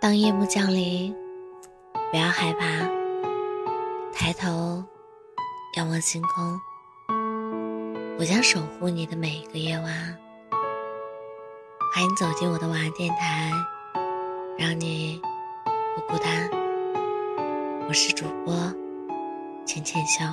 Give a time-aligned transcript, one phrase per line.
[0.00, 1.14] 当夜幕降临，
[2.10, 2.66] 不要害怕，
[4.14, 4.82] 抬头
[5.76, 6.58] 仰望星空，
[8.18, 9.84] 我将守护你的每一个夜晚。
[11.92, 13.52] 欢迎走进我的晚安电台，
[14.56, 15.20] 让你
[15.94, 16.48] 不孤单。
[17.86, 18.54] 我是主播
[19.66, 20.24] 浅浅笑。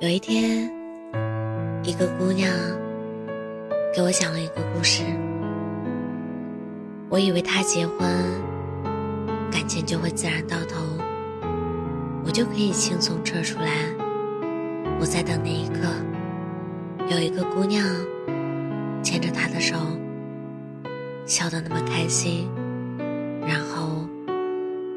[0.00, 0.68] 有一天，
[1.84, 2.52] 一个姑娘
[3.94, 5.04] 给我讲了一个故事。
[7.10, 8.08] 我以为他结婚，
[9.50, 10.80] 感情就会自然到头，
[12.24, 13.66] 我就可以轻松撤出来。
[15.00, 15.88] 我在等那一刻，
[17.08, 17.84] 有一个姑娘
[19.02, 19.74] 牵着他的手，
[21.26, 22.48] 笑得那么开心，
[23.40, 24.06] 然后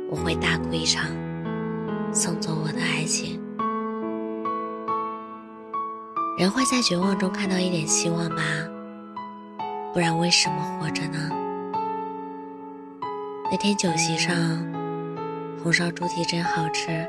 [0.07, 1.07] 我会大哭一场，
[2.13, 3.41] 送走我的爱情。
[6.37, 8.43] 人会在绝望中看到一点希望吧，
[9.91, 11.39] 不然为什么活着呢？
[13.53, 14.35] 那天酒席上，
[15.61, 17.07] 红烧猪蹄真好吃，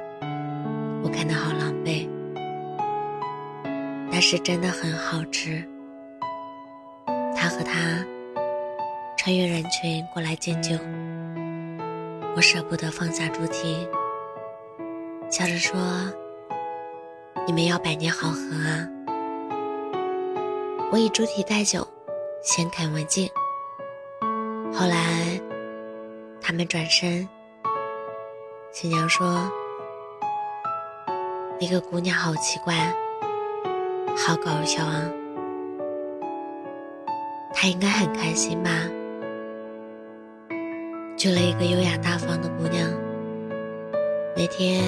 [1.03, 2.07] 我看得好狼狈。
[4.13, 5.67] 但是真的很好吃。
[7.35, 8.05] 他和他
[9.17, 10.77] 穿越人群过来敬酒，
[12.37, 13.89] 我舍不得放下猪蹄，
[15.31, 15.81] 笑着说
[17.49, 18.87] ：“你们要百年好合啊！”
[20.93, 21.89] 我以猪蹄代酒，
[22.43, 23.27] 先看为敬。
[24.75, 25.34] 后来。
[26.47, 27.27] 他们转身，
[28.71, 29.51] 新娘说
[31.59, 32.95] ：“那个姑娘好奇怪，
[34.15, 35.01] 好搞笑啊！
[37.55, 38.71] 她应该很开心吧？
[41.17, 42.91] 娶了一个优雅大方的姑娘。
[44.37, 44.85] 那天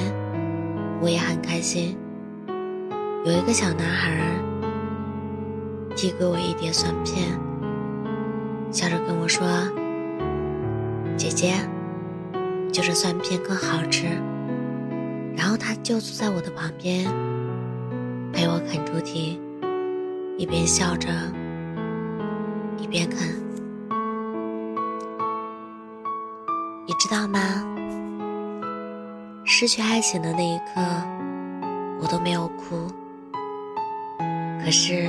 [1.01, 1.97] 我也很开心，
[3.25, 4.21] 有一个小男孩
[5.97, 7.29] 递给我一碟蒜片，
[8.71, 9.43] 笑着跟我说。”
[11.17, 11.55] 姐姐，
[12.73, 14.07] 就这蒜片更好吃。
[15.37, 17.07] 然后他就坐在我的旁边，
[18.33, 19.41] 陪我啃猪蹄，
[20.37, 21.09] 一边笑着，
[22.79, 23.19] 一边啃。
[26.87, 27.41] 你知道吗？
[29.45, 30.81] 失去爱情的那一刻，
[32.01, 32.91] 我都没有哭。
[34.63, 35.09] 可是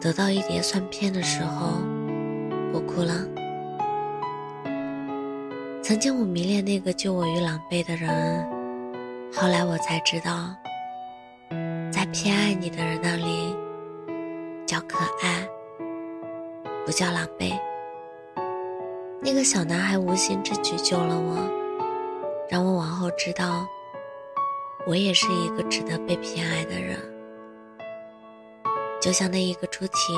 [0.00, 1.78] 得到一碟蒜片的时候，
[2.72, 3.14] 我哭了。
[5.86, 8.44] 曾经我迷恋那个救我于狼狈的人，
[9.32, 10.52] 后来我才知道，
[11.92, 13.54] 在偏爱你的人那里，
[14.66, 15.48] 叫可爱，
[16.84, 17.56] 不叫狼狈。
[19.20, 21.36] 那个小男孩无心之举救了我，
[22.50, 23.64] 让我往后知道，
[24.88, 26.98] 我也是一个值得被偏爱的人。
[29.00, 30.12] 就像那一个猪蹄，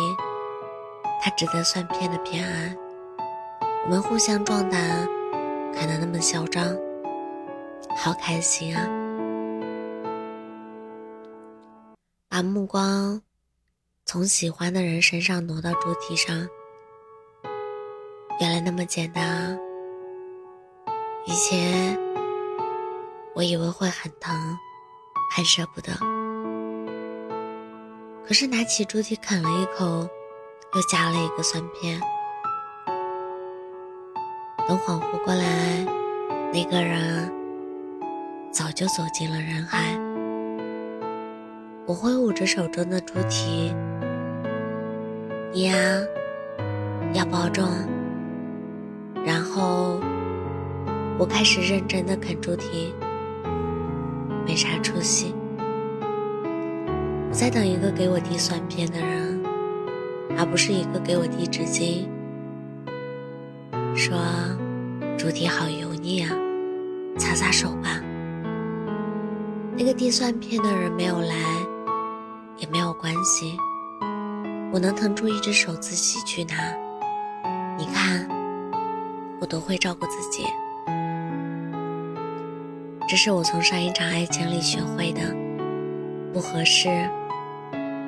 [1.21, 2.75] 他值得算片的偏爱，
[3.85, 5.07] 我们互相壮胆。
[5.75, 6.77] 看得那么嚣张，
[7.97, 8.87] 好开心啊！
[12.29, 13.21] 把目光
[14.05, 16.49] 从喜欢的人身上挪到猪蹄上，
[18.41, 19.57] 原来那么简单啊！
[21.27, 21.99] 以前
[23.35, 24.57] 我以为会很疼，
[25.35, 25.93] 很舍不得，
[28.27, 30.09] 可是拿起猪蹄啃了一口，
[30.75, 32.01] 又加了一个蒜片。
[34.69, 35.83] 等恍惚过来，
[36.53, 37.33] 那个人
[38.53, 39.99] 早就走进了人海。
[41.87, 43.75] 我挥舞着手中的猪蹄，
[45.55, 45.75] 你呀
[47.15, 47.67] 要保重。
[49.25, 49.99] 然后
[51.19, 52.93] 我开始认真的啃猪蹄，
[54.47, 55.35] 没啥出息。
[57.31, 59.43] 我在等一个给我递蒜片的人，
[60.37, 62.07] 而不是一个给我递纸巾。
[63.99, 64.17] 说
[65.19, 66.31] ：“猪蹄好油腻啊，
[67.19, 68.01] 擦擦手吧。”
[69.77, 71.35] 那个递蒜片的人没有来，
[72.59, 73.59] 也没有关系，
[74.73, 76.55] 我能腾出一只手自己去拿。
[77.77, 78.29] 你看，
[79.41, 80.45] 我都会照顾自己。
[83.09, 85.21] 这是我从上一场爱情里学会的：
[86.33, 86.89] 不合适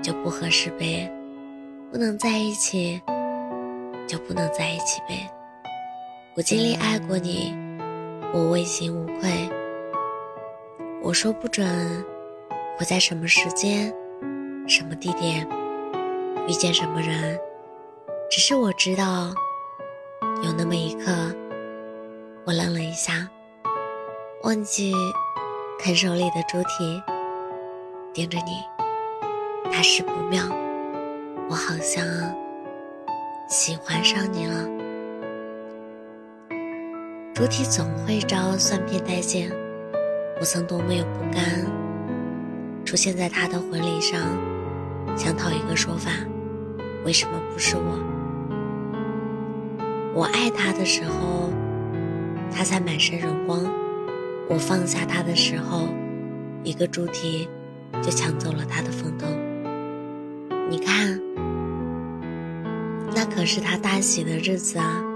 [0.01, 1.13] 就不合适呗，
[1.91, 3.01] 不能在一起
[4.07, 5.29] 就不能在一起呗。
[6.37, 7.53] 我尽力爱过你，
[8.33, 9.51] 我问心无愧。
[11.03, 11.67] 我说不准
[12.79, 13.93] 我在什么时间、
[14.69, 15.45] 什么地点
[16.47, 17.37] 遇见什么人，
[18.31, 19.35] 只是我知道，
[20.45, 21.11] 有那么一刻，
[22.47, 23.29] 我愣了一下，
[24.45, 24.95] 忘记
[25.81, 27.03] 啃手里的猪蹄，
[28.15, 28.53] 盯着你，
[29.65, 30.45] 大事不妙，
[31.49, 32.07] 我好像
[33.49, 34.80] 喜欢上你了。
[37.41, 39.51] 主体总会招算骗待见。
[40.39, 41.43] 我曾多么有不甘，
[42.85, 44.21] 出现在他的婚礼上，
[45.17, 46.11] 想讨一个说法：
[47.03, 47.99] 为什么不是我？
[50.15, 51.51] 我爱他的时候，
[52.53, 53.65] 他才满身荣光；
[54.47, 55.89] 我放下他的时候，
[56.63, 57.49] 一个猪蹄
[58.03, 59.27] 就抢走了他的风头。
[60.69, 61.19] 你看，
[63.17, 65.07] 那可是他大喜的日子啊！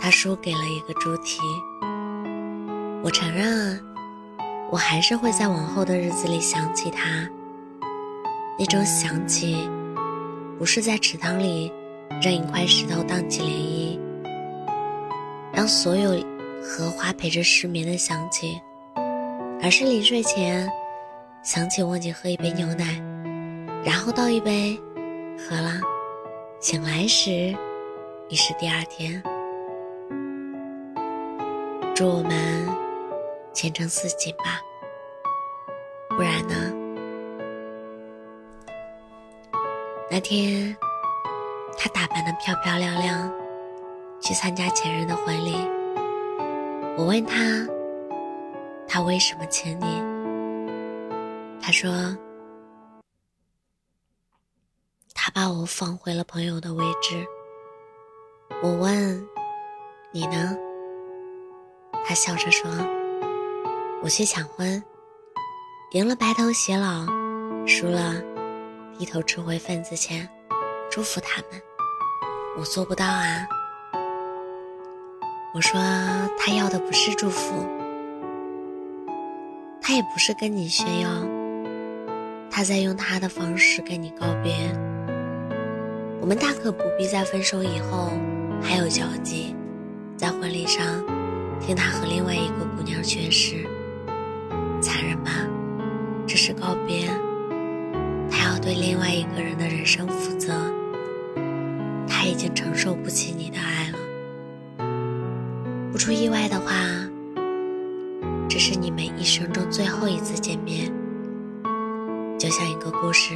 [0.00, 1.40] 他输给了一个猪蹄。
[3.02, 3.78] 我承认，
[4.70, 7.28] 我还是会在往后的日子里想起他。
[8.58, 9.68] 那种想起，
[10.58, 11.70] 不是在池塘里
[12.22, 14.30] 扔一块石头荡起涟漪，
[15.52, 16.12] 让所有
[16.62, 18.60] 荷花陪着失眠的想起，
[19.62, 20.68] 而是临睡前
[21.42, 23.02] 想起忘记喝一杯牛奶，
[23.84, 24.78] 然后倒一杯，
[25.38, 25.80] 喝了，
[26.60, 27.54] 醒来时
[28.28, 29.22] 已是第二天。
[32.00, 32.66] 祝我们
[33.52, 34.58] 前程似锦吧，
[36.08, 36.72] 不然呢？
[40.10, 40.74] 那天，
[41.76, 43.30] 他打扮的漂漂亮亮，
[44.18, 45.54] 去参加前任的婚礼。
[46.96, 47.36] 我问他，
[48.88, 50.02] 他为什么请你？
[51.60, 51.92] 他说，
[55.12, 57.26] 他把我放回了朋友的位置。
[58.62, 59.22] 我问，
[60.12, 60.56] 你呢？
[62.04, 62.68] 他笑着说
[64.02, 64.82] ：“我去抢婚，
[65.92, 67.06] 赢了白头偕老，
[67.66, 68.14] 输了
[68.98, 70.28] 低头吃回份子钱，
[70.90, 71.62] 祝福他们。
[72.58, 73.46] 我做不到啊。”
[75.54, 75.80] 我说
[76.36, 77.64] ：“他要的不是祝福，
[79.80, 81.08] 他也不是跟你炫耀，
[82.50, 84.52] 他在用他的方式跟你告别。
[86.20, 88.10] 我们大可不必在分手以后
[88.60, 89.54] 还有交集，
[90.16, 91.04] 在婚礼上。”
[91.60, 93.64] 听他和另外一个姑娘宣誓，
[94.80, 95.30] 残忍吧？
[96.26, 97.06] 这是告别，
[98.30, 100.52] 他要对另外一个人的人生负责。
[102.08, 103.98] 他已经承受不起你的爱了。
[105.92, 106.74] 不出意外的话，
[108.48, 110.92] 这是你们一生中最后一次见面。
[112.38, 113.34] 就像一个故事，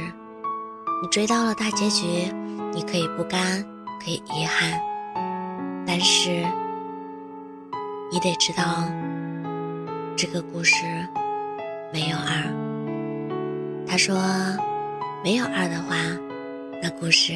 [1.01, 2.31] 你追到了大结局，
[2.73, 3.63] 你可以不甘，
[4.03, 4.79] 可以遗憾，
[5.85, 6.43] 但是。
[8.15, 8.89] 你得知道，
[10.15, 10.85] 这个故事
[11.91, 13.85] 没有二。
[13.85, 14.15] 他说，
[15.21, 15.97] 没有二的话，
[16.81, 17.33] 那故事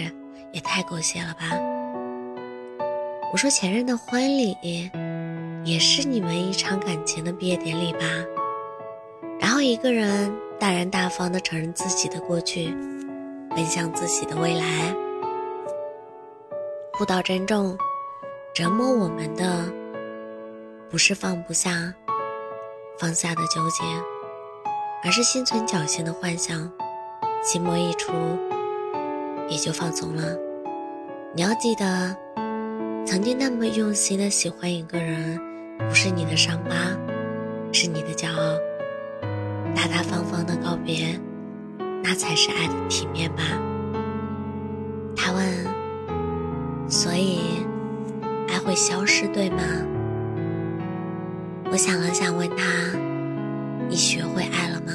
[0.54, 1.50] 也太狗血了吧。
[3.34, 4.56] 我说，前任的婚礼
[5.66, 8.00] 也是你们一场感情的毕业典礼吧。
[9.38, 12.74] 然后一个人大然大方的承认自己的过去，
[13.50, 14.96] 奔向自己的未来。
[16.94, 17.78] 不到珍重，
[18.56, 19.78] 折磨我们的。
[20.89, 21.94] 不是放不下、
[22.97, 23.83] 放下的纠结，
[25.03, 26.57] 而是心存侥幸的幻想，
[27.44, 28.12] 寂寞一出，
[29.47, 30.36] 也就放纵了。
[31.36, 32.18] 你要记得，
[33.06, 35.39] 曾经那么用心的喜欢一个人，
[35.88, 36.74] 不是你的伤疤，
[37.71, 38.57] 是你的骄傲。
[39.75, 41.19] 大大方方的告别，
[42.03, 43.44] 那才是爱的体面吧。
[45.15, 47.63] 他问：所以，
[48.47, 49.61] 爱会消失，对吗？
[51.71, 52.66] 我想了想，问他
[53.88, 54.92] ：“你学会爱了吗？”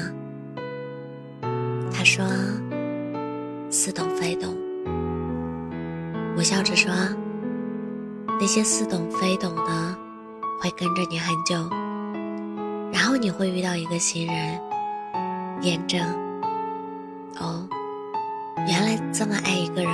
[1.91, 2.25] 他说
[3.71, 4.53] ：“似懂非懂。”
[6.37, 6.91] 我笑着说
[8.39, 9.97] ：“那些似懂非懂的，
[10.59, 11.55] 会跟着你很久，
[12.91, 14.59] 然后你会遇到一个新人，
[15.61, 16.01] 验证。
[17.39, 17.65] 哦，
[18.67, 19.93] 原来这么爱一个人，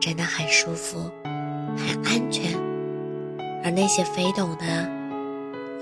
[0.00, 0.98] 真的很舒服，
[1.76, 2.58] 很安全。
[3.62, 4.90] 而那些非懂的。”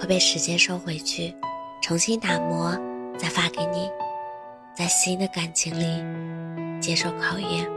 [0.00, 1.34] 会被时间收回去，
[1.82, 2.76] 重新打磨，
[3.18, 3.90] 再发给你，
[4.74, 7.68] 在新的感情里接受考验。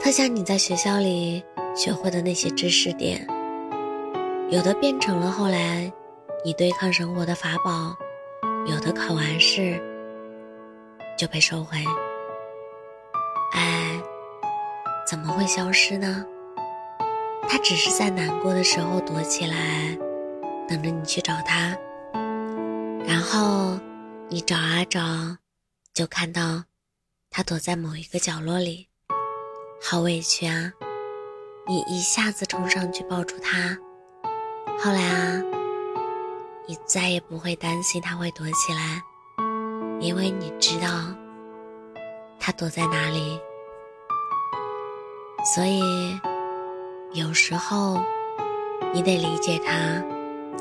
[0.00, 1.44] 特像你在学校里
[1.76, 3.26] 学会的那些知识点，
[4.50, 5.92] 有的变成了后来
[6.44, 7.94] 你对抗生活的法宝，
[8.66, 9.80] 有的考完试
[11.16, 11.76] 就被收回。
[13.52, 14.00] 爱
[15.06, 16.24] 怎么会消失呢？
[17.50, 19.98] 他只是在难过的时候躲起来，
[20.68, 21.76] 等着你去找他。
[23.06, 23.80] 然后
[24.28, 25.00] 你找啊找，
[25.94, 26.64] 就看到
[27.30, 28.88] 他躲在某一个角落里，
[29.82, 30.72] 好委屈啊！
[31.66, 33.78] 你一下子冲上去抱住他。
[34.78, 35.42] 后来啊，
[36.66, 39.02] 你再也不会担心他会躲起来，
[40.00, 40.88] 因为你知道
[42.38, 43.40] 他躲在哪里。
[45.54, 45.80] 所以。
[47.14, 47.98] 有时候
[48.92, 49.72] 你得理解他，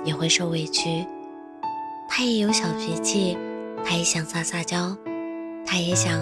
[0.05, 1.05] 也会受委屈。
[2.07, 3.37] 他也有小脾气，
[3.83, 4.95] 他也想撒撒娇，
[5.65, 6.17] 他也想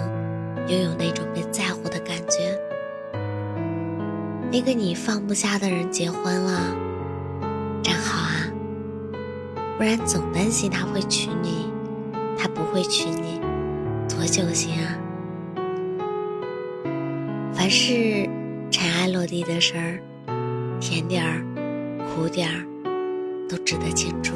[0.68, 2.58] 拥有那种被在乎的感觉。
[4.50, 6.74] 那个你放不下的人结婚了，
[7.80, 8.50] 真好啊，
[9.78, 11.70] 不然总担心他会娶你，
[12.36, 13.40] 他不会娶你，
[14.08, 14.98] 多揪心啊！
[17.54, 18.28] 凡是
[18.72, 20.00] 尘埃落地的事儿，
[20.80, 21.42] 甜点儿、
[22.06, 22.66] 苦点儿，
[23.48, 24.32] 都值得庆祝。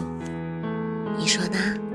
[1.19, 1.90] 你说呢？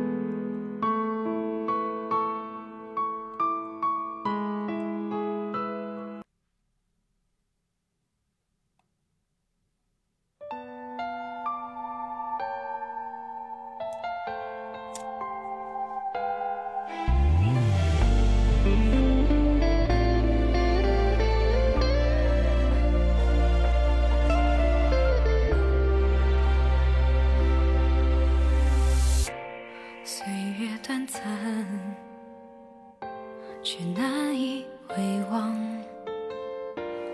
[33.67, 34.95] 却难以回
[35.31, 35.57] 望，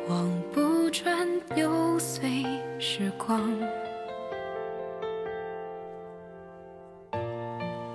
[0.10, 2.46] 望不穿又随
[2.77, 3.39] 时光，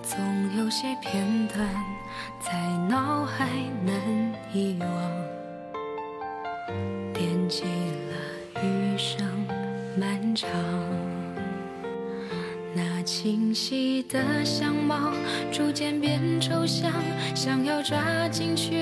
[0.03, 0.19] 总
[0.57, 1.69] 有些片段
[2.41, 2.55] 在
[2.89, 3.47] 脑海
[3.85, 3.95] 难
[4.55, 4.91] 遗忘，
[7.13, 9.29] 惦记了余生
[9.99, 10.76] 漫长。
[13.19, 15.11] 清晰的相貌
[15.51, 16.93] 逐渐变抽象，
[17.35, 18.77] 想要抓紧却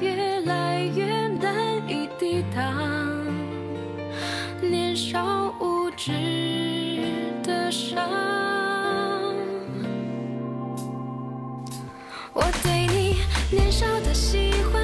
[0.00, 2.72] 越来越难以抵挡。
[4.60, 6.12] 年少无知
[7.42, 8.08] 的伤，
[12.32, 13.16] 我对你
[13.50, 14.81] 年少的喜欢，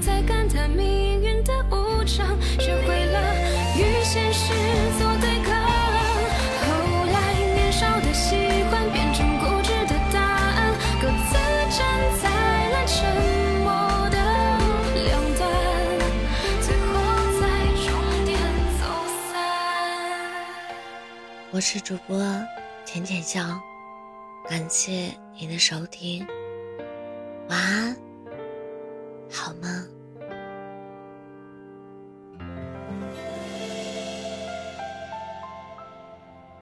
[0.00, 2.26] 再感叹命运的无常，
[2.58, 3.20] 学会了
[3.76, 4.54] 与现实
[4.98, 5.52] 做对抗。
[6.64, 6.68] 后
[7.12, 8.34] 来年少的喜
[8.70, 11.36] 欢变成固执的答案，各自
[11.76, 11.78] 站
[12.22, 12.30] 在
[12.70, 12.96] 了沉
[13.62, 13.68] 默
[14.08, 14.16] 的
[15.04, 15.40] 两端，
[16.62, 16.88] 最后
[17.38, 17.42] 在
[17.84, 18.38] 终点
[18.80, 18.82] 走
[19.30, 19.30] 散。
[21.50, 22.16] 我是主播
[22.86, 23.42] 浅浅笑。
[24.48, 26.26] 感谢您的收听，
[27.48, 28.09] 晚安。